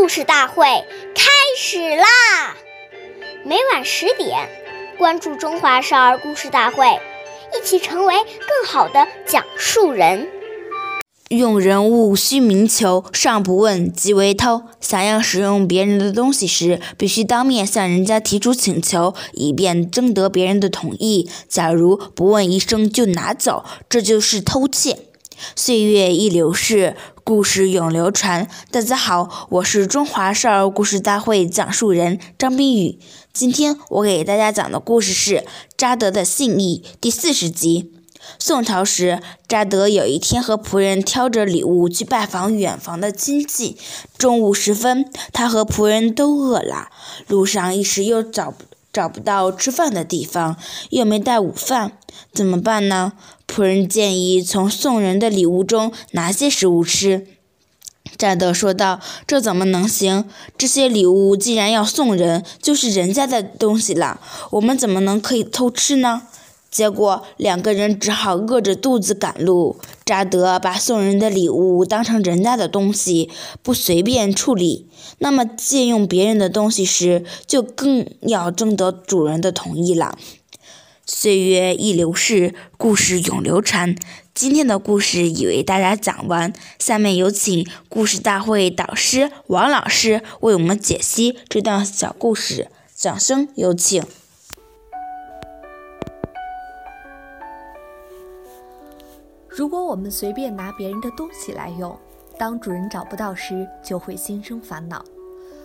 [0.00, 0.64] 故事大会
[1.14, 2.56] 开始啦！
[3.44, 4.48] 每晚十点，
[4.96, 6.86] 关注《中华少儿故事大会》，
[7.54, 10.26] 一起成为更好的讲述人。
[11.28, 14.62] 用人物须明求，上不问即为偷。
[14.80, 21.28] 想要使用别人的东西时，必须当面向人家提出请求，以便征得别人的同意。
[21.46, 24.96] 假如不问一声就拿走，这就是偷窃。
[25.56, 26.94] 岁月易流逝，
[27.24, 28.48] 故事永流传。
[28.70, 32.98] 大家好，我是中华少儿故事大会讲述人张冰雨。
[33.32, 35.36] 今天我给大家讲的故事是
[35.76, 37.92] 《扎德的信义》第四十集。
[38.38, 43.76] 宋朝时，扎德有一天和仆人挑着礼物去拜访远房的亲戚。
[44.18, 46.88] 中午时分，他和仆人都饿了，
[47.26, 48.54] 路上一时又找
[48.92, 50.56] 找不到吃饭的地方，
[50.90, 51.92] 又没带午饭，
[52.32, 53.12] 怎么办呢？
[53.50, 57.26] 仆人建议从送人的礼物中拿些食物吃。
[58.16, 60.24] 扎德说道：“这怎么能行？
[60.56, 64.20] 这些礼物既然要送人，就是人家的东西了，
[64.52, 66.22] 我们怎么能可以偷吃呢？”
[66.70, 69.80] 结果两个人只好饿着肚子赶路。
[70.04, 73.28] 扎德把送人的礼物当成人家的东西，
[73.62, 74.88] 不随便处理。
[75.18, 80.16] 那么借用别人的东西时，就更要征得主人的同意了。
[81.12, 83.96] 岁月易流逝，故事永流传。
[84.32, 92.68] 今天的故事已为大家讲完，下面有请故事大会导师王老师为我们解析这段小故事。
[92.94, 94.00] 掌声有请。
[99.48, 101.98] 如果我们随便拿别人的东西来用，
[102.38, 105.04] 当主人找不到时，就会心生烦恼。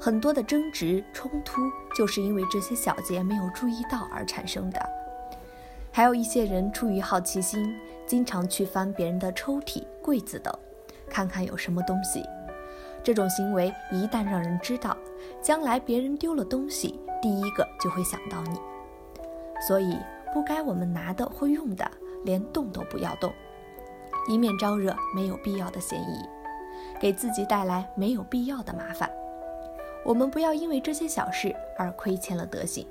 [0.00, 1.60] 很多的争执冲突，
[1.94, 4.80] 就是因为这些小节没有注意到而产生的。
[5.96, 10.52] 还有一些人出于好奇心，经常去翻别人的抽屉、柜子等，
[11.08, 12.22] 看看有什么东西。
[13.02, 14.94] 这种行为一旦让人知道，
[15.40, 18.58] 将来别人丢了东西，第一个就会想到你。
[19.66, 19.96] 所以，
[20.34, 21.90] 不该我们拿的或用的，
[22.26, 23.32] 连动都不要动，
[24.28, 26.22] 以免招惹没有必要的嫌疑，
[27.00, 29.10] 给自己带来没有必要的麻烦。
[30.04, 32.86] 我们不要因为这些小事而亏欠了德行。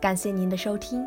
[0.00, 1.06] 感谢您的收听。